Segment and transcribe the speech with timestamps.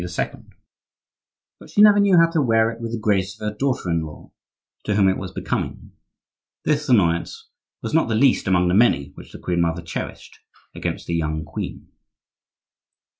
[1.59, 4.01] But she never knew how to wear it with the grace of her daughter in
[4.01, 4.31] law,
[4.85, 5.91] to whom it was becoming.
[6.65, 7.51] This annoyance
[7.83, 10.39] was not the least among the many which the queen mother cherished
[10.73, 11.91] against the young queen.